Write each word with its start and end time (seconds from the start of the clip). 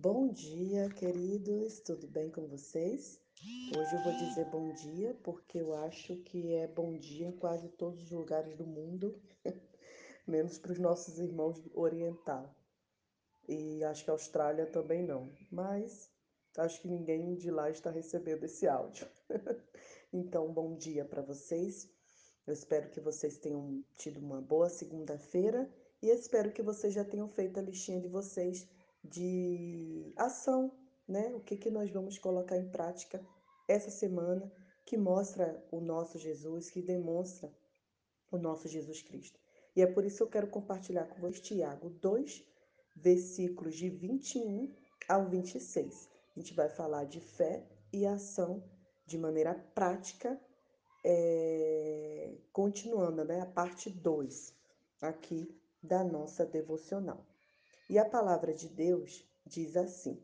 Bom 0.00 0.28
dia, 0.28 0.88
queridos, 0.90 1.80
tudo 1.80 2.06
bem 2.06 2.30
com 2.30 2.46
vocês? 2.46 3.20
Hoje 3.76 3.96
eu 3.96 4.04
vou 4.04 4.12
dizer 4.12 4.44
bom 4.44 4.72
dia 4.72 5.12
porque 5.24 5.58
eu 5.58 5.74
acho 5.74 6.14
que 6.18 6.54
é 6.54 6.68
bom 6.68 6.96
dia 6.96 7.26
em 7.26 7.32
quase 7.32 7.68
todos 7.70 8.04
os 8.04 8.10
lugares 8.12 8.54
do 8.54 8.64
mundo, 8.64 9.20
menos 10.24 10.56
para 10.56 10.70
os 10.70 10.78
nossos 10.78 11.18
irmãos 11.18 11.60
oriental. 11.74 12.54
E 13.48 13.82
acho 13.82 14.04
que 14.04 14.10
a 14.10 14.12
Austrália 14.12 14.66
também 14.66 15.02
não, 15.02 15.32
mas 15.50 16.08
acho 16.56 16.80
que 16.80 16.86
ninguém 16.86 17.34
de 17.34 17.50
lá 17.50 17.68
está 17.68 17.90
recebendo 17.90 18.44
esse 18.44 18.68
áudio. 18.68 19.08
então, 20.12 20.52
bom 20.52 20.76
dia 20.76 21.04
para 21.04 21.22
vocês. 21.22 21.90
Eu 22.46 22.54
espero 22.54 22.88
que 22.90 23.00
vocês 23.00 23.36
tenham 23.38 23.82
tido 23.96 24.20
uma 24.20 24.40
boa 24.40 24.68
segunda-feira 24.68 25.68
e 26.00 26.08
espero 26.08 26.52
que 26.52 26.62
vocês 26.62 26.94
já 26.94 27.04
tenham 27.04 27.28
feito 27.28 27.58
a 27.58 27.62
listinha 27.62 28.00
de 28.00 28.06
vocês 28.06 28.64
de 29.02 30.12
ação, 30.16 30.72
né? 31.06 31.34
O 31.34 31.40
que, 31.40 31.56
que 31.56 31.70
nós 31.70 31.90
vamos 31.90 32.18
colocar 32.18 32.56
em 32.56 32.68
prática 32.70 33.24
essa 33.66 33.90
semana 33.90 34.50
que 34.84 34.96
mostra 34.96 35.62
o 35.70 35.80
nosso 35.80 36.18
Jesus, 36.18 36.70
que 36.70 36.80
demonstra 36.80 37.52
o 38.30 38.38
nosso 38.38 38.68
Jesus 38.68 39.02
Cristo. 39.02 39.38
E 39.76 39.82
é 39.82 39.86
por 39.86 40.04
isso 40.04 40.16
que 40.16 40.22
eu 40.22 40.30
quero 40.30 40.48
compartilhar 40.48 41.04
com 41.04 41.20
vocês 41.20 41.40
Tiago 41.40 41.90
2, 41.90 42.44
versículos 42.96 43.76
de 43.76 43.90
21 43.90 44.74
ao 45.08 45.28
26. 45.28 46.08
A 46.34 46.40
gente 46.40 46.54
vai 46.54 46.68
falar 46.68 47.04
de 47.04 47.20
fé 47.20 47.66
e 47.92 48.06
ação 48.06 48.62
de 49.06 49.18
maneira 49.18 49.54
prática, 49.54 50.40
é, 51.04 52.36
continuando, 52.52 53.24
né? 53.24 53.40
A 53.40 53.46
parte 53.46 53.88
2 53.88 54.54
aqui 55.00 55.48
da 55.82 56.02
nossa 56.02 56.44
devocional. 56.44 57.24
E 57.88 57.98
a 57.98 58.04
palavra 58.04 58.52
de 58.52 58.68
Deus 58.68 59.26
diz 59.46 59.74
assim: 59.74 60.22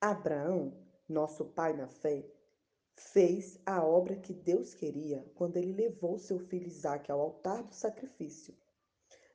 Abraão, 0.00 0.76
nosso 1.08 1.44
pai 1.44 1.72
na 1.72 1.86
fé, 1.86 2.26
fez 2.96 3.60
a 3.64 3.84
obra 3.84 4.16
que 4.16 4.32
Deus 4.32 4.74
queria 4.74 5.24
quando 5.36 5.56
ele 5.56 5.72
levou 5.72 6.18
seu 6.18 6.40
filho 6.40 6.66
Isaque 6.66 7.12
ao 7.12 7.20
altar 7.20 7.62
do 7.62 7.74
sacrifício. 7.74 8.56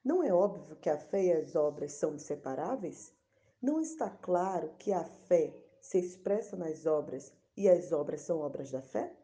Não 0.03 0.21
é 0.21 0.33
óbvio 0.33 0.75
que 0.75 0.89
a 0.89 0.97
fé 0.97 1.23
e 1.23 1.31
as 1.31 1.55
obras 1.55 1.93
são 1.93 2.15
inseparáveis? 2.15 3.13
Não 3.61 3.79
está 3.79 4.09
claro 4.09 4.73
que 4.77 4.91
a 4.91 5.03
fé 5.03 5.53
se 5.81 5.97
expressa 5.97 6.57
nas 6.57 6.85
obras 6.85 7.31
e 7.55 7.69
as 7.69 7.91
obras 7.93 8.21
são 8.21 8.39
obras 8.39 8.69
da 8.69 8.81
fé? 8.81 9.15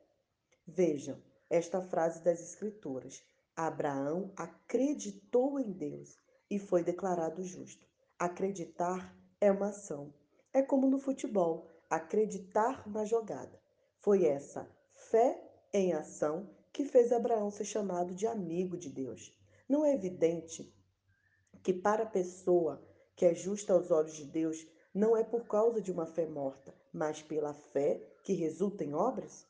Vejam 0.65 1.21
esta 1.49 1.81
frase 1.81 2.23
das 2.23 2.39
Escrituras: 2.39 3.23
Abraão 3.55 4.31
acreditou 4.38 5.59
em 5.59 5.71
Deus 5.71 6.17
e 6.49 6.59
foi 6.59 6.83
declarado 6.83 7.43
justo. 7.43 7.88
Acreditar 8.17 9.15
é 9.41 9.51
uma 9.51 9.67
ação. 9.67 10.13
É 10.53 10.61
como 10.61 10.88
no 10.88 10.99
futebol, 10.99 11.67
acreditar 11.89 12.88
na 12.89 13.05
jogada. 13.05 13.59
Foi 13.99 14.25
essa 14.25 14.69
fé 14.91 15.41
em 15.73 15.93
ação 15.93 16.49
que 16.71 16.85
fez 16.85 17.11
Abraão 17.11 17.49
ser 17.49 17.66
chamado 17.66 18.13
de 18.13 18.27
amigo 18.27 18.77
de 18.77 18.89
Deus. 18.89 19.38
Não 19.67 19.85
é 19.85 19.93
evidente 19.93 20.73
que 21.63 21.73
para 21.73 22.03
a 22.03 22.07
pessoa 22.07 22.81
que 23.16 23.25
é 23.25 23.33
justa 23.33 23.73
aos 23.73 23.91
olhos 23.91 24.13
de 24.13 24.25
Deus, 24.25 24.67
não 24.93 25.16
é 25.16 25.23
por 25.23 25.47
causa 25.47 25.81
de 25.81 25.91
uma 25.91 26.05
fé 26.05 26.25
morta, 26.25 26.73
mas 26.93 27.21
pela 27.21 27.53
fé 27.53 28.01
que 28.23 28.33
resulta 28.33 28.83
em 28.83 28.93
obras? 28.93 29.47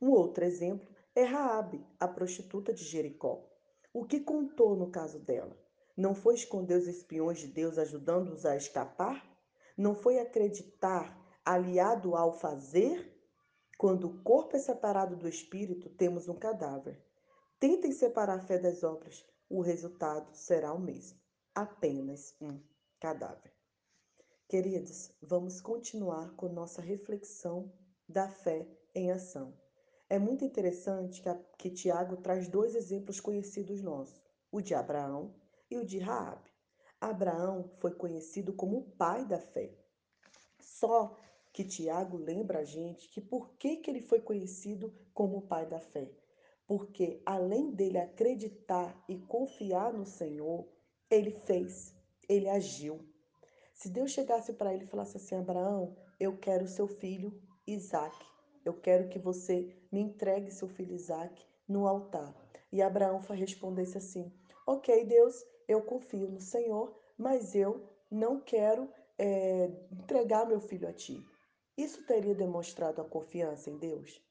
Um 0.00 0.10
outro 0.10 0.44
exemplo 0.44 0.88
é 1.14 1.22
Raabe, 1.22 1.84
a 1.98 2.06
prostituta 2.06 2.72
de 2.72 2.84
Jericó. 2.84 3.44
O 3.92 4.04
que 4.04 4.20
contou 4.20 4.76
no 4.76 4.90
caso 4.90 5.18
dela? 5.18 5.56
Não 5.98 6.14
foi 6.14 6.34
esconder 6.36 6.76
os 6.76 6.86
espiões 6.86 7.40
de 7.40 7.48
Deus 7.48 7.76
ajudando-os 7.76 8.46
a 8.46 8.54
escapar? 8.54 9.28
Não 9.76 9.96
foi 9.96 10.20
acreditar 10.20 11.20
aliado 11.44 12.14
ao 12.14 12.32
fazer? 12.32 13.20
Quando 13.76 14.06
o 14.06 14.22
corpo 14.22 14.54
é 14.54 14.60
separado 14.60 15.16
do 15.16 15.28
espírito, 15.28 15.90
temos 15.90 16.28
um 16.28 16.36
cadáver. 16.36 17.04
Tentem 17.58 17.90
separar 17.90 18.36
a 18.36 18.40
fé 18.40 18.60
das 18.60 18.84
obras, 18.84 19.26
o 19.50 19.60
resultado 19.60 20.32
será 20.36 20.72
o 20.72 20.78
mesmo 20.78 21.18
apenas 21.52 22.32
um 22.40 22.60
cadáver. 23.00 23.52
Queridos, 24.46 25.10
vamos 25.20 25.60
continuar 25.60 26.32
com 26.36 26.48
nossa 26.48 26.80
reflexão 26.80 27.72
da 28.08 28.28
fé 28.28 28.68
em 28.94 29.10
ação. 29.10 29.52
É 30.08 30.16
muito 30.16 30.44
interessante 30.44 31.20
que, 31.20 31.28
a, 31.28 31.34
que 31.58 31.70
Tiago 31.70 32.18
traz 32.18 32.46
dois 32.46 32.76
exemplos 32.76 33.18
conhecidos 33.18 33.82
nossos, 33.82 34.22
o 34.52 34.60
de 34.60 34.76
Abraão 34.76 35.34
e 35.70 35.76
o 35.76 35.84
de 35.84 35.98
Raabe. 35.98 36.50
Abraão 37.00 37.70
foi 37.78 37.94
conhecido 37.94 38.52
como 38.52 38.78
o 38.78 38.90
pai 38.96 39.24
da 39.24 39.38
fé. 39.38 39.70
Só 40.60 41.16
que 41.52 41.64
Tiago 41.64 42.16
lembra 42.16 42.60
a 42.60 42.64
gente 42.64 43.08
que 43.08 43.20
por 43.20 43.50
que, 43.56 43.76
que 43.76 43.90
ele 43.90 44.00
foi 44.00 44.20
conhecido 44.20 44.92
como 45.14 45.38
o 45.38 45.42
pai 45.42 45.66
da 45.66 45.80
fé? 45.80 46.10
Porque 46.66 47.22
além 47.24 47.70
dele 47.70 47.98
acreditar 47.98 49.02
e 49.08 49.18
confiar 49.18 49.92
no 49.92 50.04
Senhor, 50.04 50.68
ele 51.10 51.30
fez, 51.30 51.94
ele 52.28 52.48
agiu. 52.48 53.00
Se 53.72 53.88
Deus 53.88 54.10
chegasse 54.10 54.52
para 54.52 54.74
ele 54.74 54.84
e 54.84 54.88
falasse 54.88 55.16
assim: 55.16 55.36
Abraão, 55.36 55.96
eu 56.18 56.36
quero 56.36 56.66
seu 56.66 56.86
filho 56.86 57.40
Isaac, 57.66 58.16
eu 58.64 58.74
quero 58.74 59.08
que 59.08 59.18
você 59.18 59.74
me 59.90 60.00
entregue 60.00 60.50
seu 60.50 60.68
filho 60.68 60.94
Isaac 60.94 61.42
no 61.66 61.86
altar. 61.86 62.34
E 62.70 62.82
Abraão 62.82 63.20
respondesse 63.20 63.96
assim: 63.96 64.32
Ok, 64.70 65.02
Deus, 65.06 65.46
eu 65.66 65.80
confio 65.80 66.28
no 66.28 66.42
Senhor, 66.42 66.94
mas 67.16 67.54
eu 67.54 67.88
não 68.10 68.38
quero 68.38 68.86
é, 69.16 69.70
entregar 69.90 70.44
meu 70.44 70.60
filho 70.60 70.86
a 70.86 70.92
ti. 70.92 71.24
Isso 71.74 72.04
teria 72.04 72.34
demonstrado 72.34 73.00
a 73.00 73.08
confiança 73.08 73.70
em 73.70 73.78
Deus? 73.78 74.22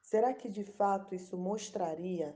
Será 0.00 0.32
que 0.32 0.48
de 0.48 0.62
fato 0.62 1.16
isso 1.16 1.36
mostraria 1.36 2.32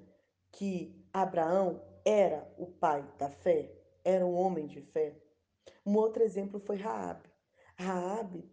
que 0.51 1.09
Abraão 1.13 1.81
era 2.05 2.53
o 2.59 2.67
pai 2.67 3.09
da 3.17 3.31
fé? 3.31 3.73
Era 4.05 4.27
um 4.27 4.35
homem 4.35 4.67
de 4.67 4.81
fé? 4.81 5.17
Um 5.87 5.97
outro 5.97 6.25
exemplo 6.25 6.59
foi 6.59 6.79
Raabe. 6.79 7.31
Raabe 7.79 8.53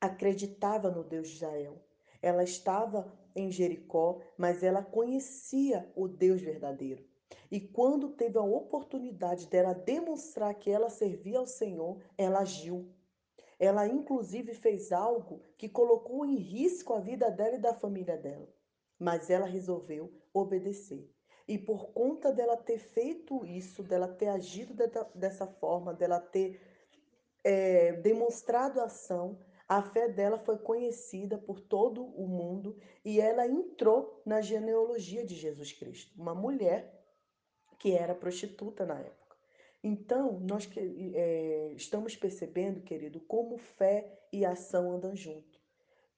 acreditava 0.00 0.92
no 0.92 1.02
Deus 1.02 1.26
de 1.26 1.34
Israel. 1.34 1.84
Ela 2.22 2.44
estava 2.44 3.12
em 3.34 3.50
Jericó, 3.50 4.20
mas 4.38 4.62
ela 4.62 4.80
conhecia 4.80 5.92
o 5.96 6.06
Deus 6.06 6.40
verdadeiro. 6.40 7.10
E 7.50 7.60
quando 7.60 8.10
teve 8.10 8.38
a 8.38 8.42
oportunidade 8.42 9.46
dela 9.46 9.74
demonstrar 9.74 10.54
que 10.54 10.70
ela 10.70 10.90
servia 10.90 11.38
ao 11.38 11.46
Senhor, 11.46 12.00
ela 12.16 12.40
agiu. 12.40 12.92
Ela, 13.58 13.86
inclusive, 13.86 14.54
fez 14.54 14.90
algo 14.90 15.40
que 15.56 15.68
colocou 15.68 16.24
em 16.26 16.36
risco 16.36 16.92
a 16.92 17.00
vida 17.00 17.30
dela 17.30 17.56
e 17.56 17.60
da 17.60 17.74
família 17.74 18.16
dela. 18.16 18.48
Mas 18.98 19.30
ela 19.30 19.46
resolveu 19.46 20.12
obedecer. 20.32 21.08
E 21.46 21.58
por 21.58 21.92
conta 21.92 22.32
dela 22.32 22.56
ter 22.56 22.78
feito 22.78 23.44
isso, 23.44 23.82
dela 23.82 24.08
ter 24.08 24.28
agido 24.28 24.74
dessa 25.14 25.46
forma, 25.46 25.92
dela 25.92 26.20
ter 26.20 26.60
é, 27.44 27.92
demonstrado 27.94 28.80
ação, 28.80 29.38
a 29.68 29.82
fé 29.82 30.08
dela 30.08 30.38
foi 30.38 30.58
conhecida 30.58 31.38
por 31.38 31.60
todo 31.60 32.04
o 32.04 32.26
mundo 32.26 32.76
e 33.04 33.20
ela 33.20 33.46
entrou 33.46 34.20
na 34.24 34.40
genealogia 34.40 35.24
de 35.24 35.34
Jesus 35.34 35.72
Cristo. 35.72 36.12
Uma 36.20 36.34
mulher 36.34 37.01
que 37.82 37.96
era 37.96 38.14
prostituta 38.14 38.86
na 38.86 38.96
época. 38.96 39.36
Então, 39.82 40.38
nós 40.38 40.70
é, 40.76 41.72
estamos 41.74 42.14
percebendo, 42.14 42.80
querido, 42.80 43.18
como 43.18 43.58
fé 43.58 44.20
e 44.32 44.44
ação 44.44 44.92
andam 44.92 45.16
junto. 45.16 45.60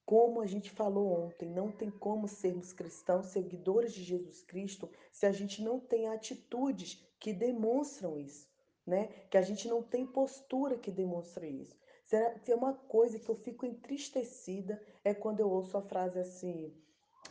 Como 0.05 0.43
a 0.43 0.47
gente 0.47 0.71
falou 0.71 1.25
ontem, 1.25 1.49
não 1.49 1.73
tem 1.73 1.91
como 1.91 2.29
sermos 2.29 2.71
cristãos, 2.75 3.29
seguidores 3.29 3.95
de 3.95 4.05
Jesus 4.05 4.43
Cristo, 4.43 4.91
se 5.11 5.25
a 5.25 5.33
gente 5.33 5.63
não 5.63 5.81
tem 5.81 6.07
atitudes 6.07 7.03
que 7.19 7.33
demonstram 7.33 8.21
isso, 8.21 8.47
né? 8.87 9.07
Que 9.31 9.39
a 9.39 9.43
gente 9.43 9.67
não 9.67 9.83
tem 9.83 10.07
postura 10.07 10.77
que 10.77 10.91
demonstre 10.91 11.49
isso. 11.49 11.75
Será 12.05 12.39
que 12.39 12.53
é 12.53 12.55
uma 12.55 12.75
coisa 12.75 13.19
que 13.19 13.31
eu 13.31 13.37
fico 13.37 13.65
entristecida 13.65 14.79
é 15.03 15.15
quando 15.15 15.41
eu 15.41 15.51
ouço 15.51 15.79
a 15.79 15.83
frase 15.83 16.19
assim: 16.19 16.77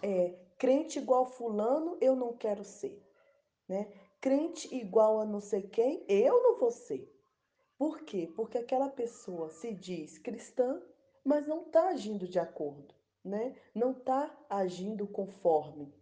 é, 0.02 0.34
crente 0.58 0.98
igual 0.98 1.28
fulano, 1.28 1.96
eu 2.02 2.16
não 2.16 2.36
quero 2.36 2.64
ser, 2.64 3.00
né? 3.70 3.94
Crente 4.24 4.74
igual 4.74 5.20
a 5.20 5.26
não 5.26 5.42
sei 5.42 5.64
quem, 5.64 6.06
eu 6.08 6.42
não 6.42 6.58
vou 6.58 6.72
ser. 6.72 7.14
Por 7.78 8.04
quê? 8.04 8.32
Porque 8.34 8.58
aquela 8.58 8.88
pessoa 8.88 9.50
se 9.50 9.74
diz 9.74 10.18
cristã, 10.18 10.82
mas 11.26 11.46
não 11.46 11.64
está 11.64 11.90
agindo 11.90 12.26
de 12.26 12.40
acordo, 12.40 12.96
né? 13.22 13.54
Não 13.76 13.92
está 13.92 14.34
agindo 14.50 15.06
conforme. 15.06 15.94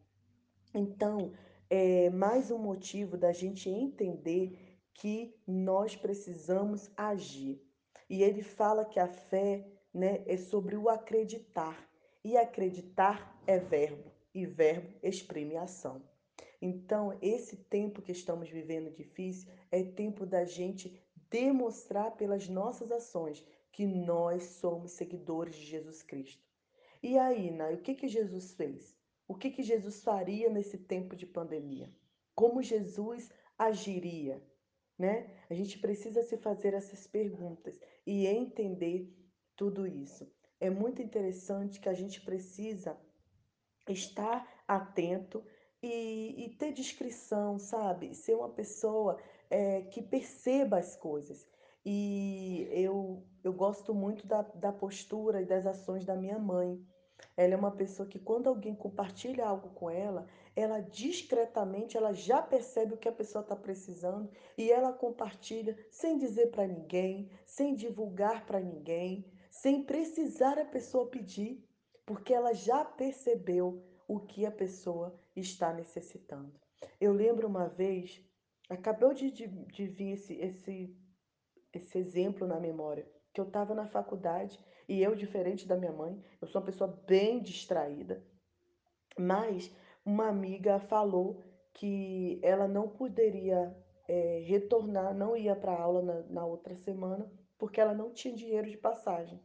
Então, 0.72 1.34
é 1.68 2.12
mais 2.12 2.52
um 2.52 2.60
motivo 2.60 3.18
da 3.18 3.32
gente 3.32 3.68
entender 3.68 4.78
que 4.94 5.36
nós 5.48 5.96
precisamos 5.96 6.92
agir. 6.96 7.60
E 8.08 8.22
ele 8.22 8.44
fala 8.44 8.86
que 8.86 9.00
a 9.00 9.08
fé, 9.08 9.68
né, 9.92 10.24
é 10.28 10.38
sobre 10.38 10.76
o 10.78 10.90
acreditar. 10.90 11.90
E 12.24 12.38
acreditar 12.38 13.42
é 13.48 13.58
verbo, 13.58 14.12
e 14.32 14.46
verbo 14.46 14.96
exprime 15.02 15.58
ação. 15.58 16.11
Então, 16.62 17.18
esse 17.22 17.58
tempo 17.58 18.02
que 18.02 18.12
estamos 18.12 18.50
vivendo 18.50 18.92
difícil 18.92 19.52
é 19.72 19.84
tempo 19.84 20.26
da 20.26 20.46
gente 20.46 20.96
demonstrar 21.30 22.12
pelas 22.16 22.48
nossas 22.48 22.92
ações 22.92 23.44
que 23.72 23.86
nós 23.86 24.44
somos 24.44 24.92
seguidores 24.92 25.56
de 25.56 25.66
Jesus 25.66 26.04
Cristo. 26.04 26.46
E 27.02 27.18
aí, 27.18 27.50
Nai, 27.50 27.74
o 27.74 27.82
que, 27.82 27.96
que 27.96 28.08
Jesus 28.08 28.54
fez? 28.54 28.96
O 29.28 29.34
que, 29.34 29.50
que 29.50 29.64
Jesus 29.64 30.04
faria 30.04 30.50
nesse 30.50 30.78
tempo 30.78 31.16
de 31.16 31.26
pandemia? 31.26 31.90
Como 32.36 32.62
Jesus 32.62 33.32
agiria? 33.58 34.44
Né? 35.00 35.34
A 35.50 35.54
gente 35.56 35.80
precisa 35.80 36.22
se 36.22 36.38
fazer 36.38 36.76
essas 36.76 37.08
perguntas 37.08 37.80
e 38.06 38.28
entender 38.28 39.12
tudo 39.56 39.88
isso. 39.88 40.32
É 40.60 40.70
muito 40.70 41.02
interessante 41.02 41.80
que 41.80 41.90
a 41.90 41.94
gente 41.94 42.22
precisa 42.22 42.96
estar 43.88 44.64
atento 44.68 45.44
e, 45.82 46.46
e 46.46 46.50
ter 46.50 46.72
discrição, 46.72 47.58
sabe? 47.58 48.14
Ser 48.14 48.36
uma 48.36 48.50
pessoa 48.50 49.18
é, 49.50 49.82
que 49.84 50.02
perceba 50.02 50.78
as 50.78 50.96
coisas. 50.96 51.48
E 51.86 52.68
eu, 52.72 53.24
eu 53.44 53.52
gosto 53.52 53.94
muito 53.94 54.28
da, 54.28 54.44
da 54.44 54.72
postura 54.72 55.42
e 55.42 55.46
das 55.46 55.66
ações 55.66 56.06
da 56.06 56.16
minha 56.16 56.38
mãe. 56.38 56.80
Ela 57.36 57.54
é 57.54 57.58
uma 57.58 57.72
pessoa 57.72 58.08
que 58.08 58.20
quando 58.20 58.48
alguém 58.48 58.76
compartilha 58.76 59.46
algo 59.46 59.70
com 59.70 59.90
ela, 59.90 60.28
ela 60.56 60.80
discretamente, 60.80 61.98
ela 61.98 62.14
já 62.14 62.42
percebe 62.42 62.94
o 62.94 62.98
que 62.98 63.08
a 63.08 63.12
pessoa 63.12 63.42
está 63.42 63.56
precisando 63.56 64.30
e 64.58 64.72
ela 64.72 64.92
compartilha 64.92 65.78
sem 65.90 66.18
dizer 66.18 66.52
para 66.52 66.68
ninguém, 66.68 67.30
sem 67.46 67.74
divulgar 67.74 68.46
para 68.46 68.60
ninguém, 68.60 69.26
sem 69.50 69.84
precisar 69.84 70.58
a 70.60 70.66
pessoa 70.66 71.08
pedir, 71.08 71.64
porque 72.06 72.34
ela 72.34 72.54
já 72.54 72.84
percebeu 72.84 73.84
o 74.14 74.20
que 74.20 74.46
a 74.46 74.52
pessoa 74.52 75.18
está 75.34 75.72
necessitando. 75.72 76.52
Eu 77.00 77.14
lembro 77.14 77.48
uma 77.48 77.70
vez, 77.70 78.22
acabou 78.70 79.14
de, 79.14 79.32
de, 79.32 79.48
de 79.48 79.88
vir 79.88 80.12
esse, 80.16 80.34
esse, 80.34 80.94
esse 81.72 81.98
exemplo 81.98 82.46
na 82.46 82.60
memória, 82.60 83.10
que 83.34 83.40
eu 83.40 83.46
estava 83.46 83.74
na 83.74 83.88
faculdade 83.88 84.60
e 84.90 85.02
eu, 85.02 85.16
diferente 85.16 85.66
da 85.66 85.78
minha 85.78 85.94
mãe, 85.94 86.22
eu 86.42 86.48
sou 86.50 86.60
uma 86.60 86.66
pessoa 86.66 86.90
bem 87.08 87.42
distraída, 87.42 88.22
mas 89.18 89.74
uma 90.06 90.28
amiga 90.28 90.78
falou 90.78 91.42
que 91.74 92.38
ela 92.44 92.68
não 92.68 92.90
poderia 92.90 93.74
é, 94.10 94.44
retornar, 94.46 95.14
não 95.14 95.38
ia 95.38 95.56
para 95.56 95.72
aula 95.72 96.02
na, 96.02 96.20
na 96.24 96.46
outra 96.46 96.76
semana, 96.76 97.32
porque 97.58 97.80
ela 97.80 97.94
não 97.94 98.12
tinha 98.12 98.36
dinheiro 98.36 98.70
de 98.70 98.76
passagem. 98.76 99.40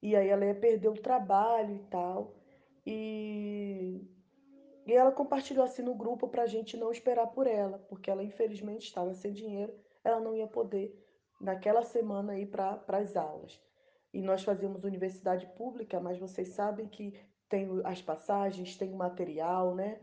E 0.00 0.14
aí 0.14 0.28
ela 0.28 0.46
ia 0.46 0.54
perder 0.54 0.90
o 0.90 1.02
trabalho 1.02 1.74
e 1.74 1.80
tal. 1.90 2.38
E, 2.90 4.00
e 4.86 4.94
ela 4.94 5.12
compartilhou 5.12 5.62
assim 5.62 5.82
no 5.82 5.94
grupo 5.94 6.26
para 6.26 6.44
a 6.44 6.46
gente 6.46 6.74
não 6.74 6.90
esperar 6.90 7.26
por 7.26 7.46
ela, 7.46 7.78
porque 7.80 8.10
ela 8.10 8.24
infelizmente 8.24 8.86
estava 8.86 9.12
sem 9.12 9.30
dinheiro, 9.30 9.78
ela 10.02 10.18
não 10.18 10.34
ia 10.34 10.46
poder 10.46 10.98
naquela 11.38 11.82
semana 11.82 12.38
ir 12.38 12.46
para 12.46 12.82
as 12.88 13.14
aulas. 13.14 13.60
E 14.10 14.22
nós 14.22 14.42
fazíamos 14.42 14.84
universidade 14.84 15.46
pública, 15.48 16.00
mas 16.00 16.18
vocês 16.18 16.48
sabem 16.48 16.88
que 16.88 17.12
tem 17.46 17.68
as 17.84 18.00
passagens, 18.00 18.78
tem 18.78 18.90
o 18.90 18.96
material, 18.96 19.74
né? 19.74 20.00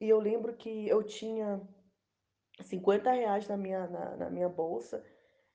E 0.00 0.08
eu 0.08 0.18
lembro 0.18 0.54
que 0.56 0.88
eu 0.88 1.02
tinha 1.02 1.60
50 2.62 3.12
reais 3.12 3.46
na 3.46 3.58
minha, 3.58 3.86
na, 3.86 4.16
na 4.16 4.30
minha 4.30 4.48
bolsa, 4.48 5.04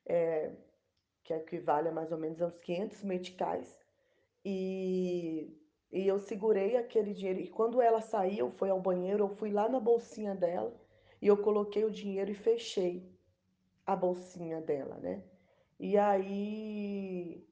é, 0.05 0.55
que 1.23 1.33
equivale 1.33 1.87
a 1.87 1.91
mais 1.91 2.11
ou 2.11 2.19
menos 2.19 2.39
uns 2.39 2.59
500 2.59 3.03
meticais. 3.03 3.75
E, 4.45 5.58
e 5.91 6.07
eu 6.07 6.19
segurei 6.19 6.77
aquele 6.77 7.13
dinheiro. 7.13 7.39
E 7.39 7.47
quando 7.47 7.81
ela 7.81 8.01
saiu, 8.01 8.51
foi 8.51 8.69
ao 8.69 8.79
banheiro, 8.79 9.23
eu 9.25 9.29
fui 9.29 9.51
lá 9.51 9.67
na 9.67 9.79
bolsinha 9.79 10.35
dela 10.35 10.73
e 11.21 11.27
eu 11.27 11.37
coloquei 11.37 11.83
o 11.83 11.91
dinheiro 11.91 12.31
e 12.31 12.35
fechei 12.35 13.03
a 13.85 13.95
bolsinha 13.95 14.61
dela, 14.61 14.95
né? 14.97 15.23
E 15.79 15.97
aí 15.97 17.43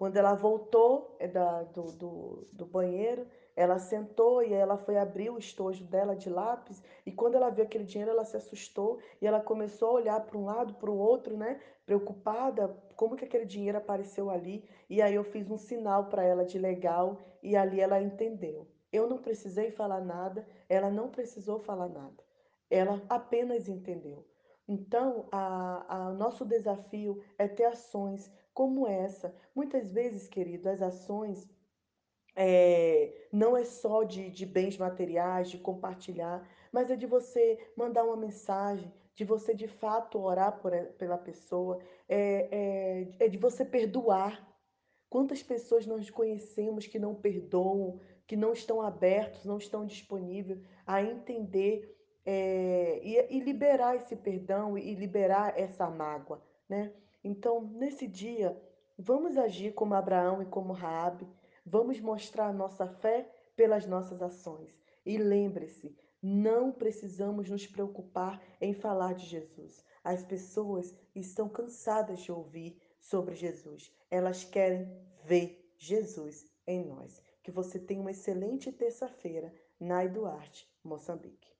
quando 0.00 0.16
ela 0.16 0.32
voltou 0.32 1.14
é, 1.18 1.28
da, 1.28 1.62
do, 1.64 1.92
do, 1.92 2.48
do, 2.50 2.64
banheiro, 2.64 3.26
ela 3.60 3.78
sentou 3.78 4.42
e 4.42 4.54
ela 4.54 4.78
foi 4.78 4.96
abrir 4.96 5.28
o 5.28 5.36
estojo 5.36 5.84
dela 5.84 6.16
de 6.16 6.30
lápis. 6.30 6.82
E 7.04 7.12
quando 7.12 7.34
ela 7.34 7.50
viu 7.50 7.62
aquele 7.62 7.84
dinheiro, 7.84 8.10
ela 8.10 8.24
se 8.24 8.34
assustou 8.34 8.98
e 9.20 9.26
ela 9.26 9.38
começou 9.38 9.90
a 9.90 9.92
olhar 9.92 10.20
para 10.24 10.38
um 10.38 10.46
lado, 10.46 10.72
para 10.72 10.90
o 10.90 10.96
outro, 10.96 11.36
né? 11.36 11.60
Preocupada, 11.84 12.74
como 12.96 13.16
que 13.16 13.26
aquele 13.26 13.44
dinheiro 13.44 13.76
apareceu 13.76 14.30
ali. 14.30 14.64
E 14.88 15.02
aí 15.02 15.14
eu 15.14 15.22
fiz 15.22 15.50
um 15.50 15.58
sinal 15.58 16.06
para 16.06 16.24
ela 16.24 16.42
de 16.42 16.58
legal 16.58 17.18
e 17.42 17.54
ali 17.54 17.82
ela 17.82 18.00
entendeu. 18.00 18.66
Eu 18.90 19.06
não 19.06 19.18
precisei 19.18 19.70
falar 19.70 20.00
nada, 20.00 20.46
ela 20.66 20.90
não 20.90 21.10
precisou 21.10 21.58
falar 21.58 21.90
nada. 21.90 22.24
Ela 22.70 23.02
apenas 23.10 23.68
entendeu. 23.68 24.26
Então, 24.66 25.26
o 25.30 26.14
nosso 26.14 26.46
desafio 26.46 27.22
é 27.36 27.46
ter 27.46 27.64
ações 27.66 28.32
como 28.54 28.86
essa. 28.86 29.34
Muitas 29.54 29.92
vezes, 29.92 30.26
querido, 30.28 30.66
as 30.70 30.80
ações 30.80 31.46
é, 32.34 33.26
não 33.32 33.56
é 33.56 33.64
só 33.64 34.02
de, 34.02 34.30
de 34.30 34.46
bens 34.46 34.76
materiais, 34.76 35.50
de 35.50 35.58
compartilhar, 35.58 36.48
mas 36.72 36.90
é 36.90 36.96
de 36.96 37.06
você 37.06 37.58
mandar 37.76 38.04
uma 38.04 38.16
mensagem, 38.16 38.92
de 39.14 39.24
você 39.24 39.54
de 39.54 39.68
fato 39.68 40.18
orar 40.20 40.58
por, 40.60 40.72
pela 40.98 41.18
pessoa, 41.18 41.78
é, 42.08 42.48
é, 43.18 43.26
é 43.26 43.28
de 43.28 43.38
você 43.38 43.64
perdoar. 43.64 44.48
Quantas 45.08 45.42
pessoas 45.42 45.86
nós 45.86 46.08
conhecemos 46.08 46.86
que 46.86 46.98
não 46.98 47.14
perdoam, 47.14 48.00
que 48.26 48.36
não 48.36 48.52
estão 48.52 48.80
abertos, 48.80 49.44
não 49.44 49.58
estão 49.58 49.84
disponíveis 49.84 50.62
a 50.86 51.02
entender 51.02 51.96
é, 52.24 53.00
e, 53.02 53.36
e 53.36 53.40
liberar 53.40 53.96
esse 53.96 54.14
perdão 54.14 54.78
e 54.78 54.94
liberar 54.94 55.58
essa 55.58 55.90
mágoa, 55.90 56.40
né? 56.68 56.92
Então, 57.24 57.62
nesse 57.74 58.06
dia, 58.06 58.56
vamos 58.96 59.36
agir 59.36 59.72
como 59.72 59.94
Abraão 59.94 60.42
e 60.42 60.46
como 60.46 60.72
Raabe, 60.72 61.26
vamos 61.64 62.00
mostrar 62.00 62.52
nossa 62.52 62.86
fé 62.86 63.30
pelas 63.56 63.86
nossas 63.86 64.22
ações. 64.22 64.80
E 65.04 65.16
lembre-se, 65.18 65.96
não 66.22 66.70
precisamos 66.70 67.48
nos 67.48 67.66
preocupar 67.66 68.42
em 68.60 68.74
falar 68.74 69.14
de 69.14 69.26
Jesus. 69.26 69.84
As 70.04 70.22
pessoas 70.22 70.94
estão 71.14 71.48
cansadas 71.48 72.20
de 72.20 72.32
ouvir 72.32 72.80
sobre 72.98 73.34
Jesus. 73.34 73.92
Elas 74.10 74.44
querem 74.44 74.86
ver 75.24 75.72
Jesus 75.78 76.46
em 76.66 76.84
nós. 76.84 77.22
Que 77.42 77.50
você 77.50 77.78
tenha 77.78 78.00
uma 78.00 78.10
excelente 78.10 78.70
terça-feira, 78.70 79.52
Nai 79.78 80.08
Duarte, 80.08 80.70
Moçambique. 80.84 81.59